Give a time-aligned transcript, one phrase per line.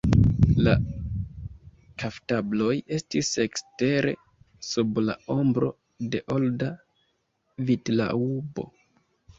[0.67, 0.71] La
[2.03, 4.15] kaftabloj estis ekstere,
[4.71, 5.71] sub la ombro
[6.17, 6.73] de olda
[7.71, 8.69] vitlaŭbo.